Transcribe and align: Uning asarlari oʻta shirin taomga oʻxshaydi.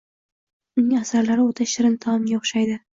Uning 0.83 0.97
asarlari 1.03 1.47
oʻta 1.53 1.71
shirin 1.77 2.03
taomga 2.09 2.43
oʻxshaydi. 2.43 2.85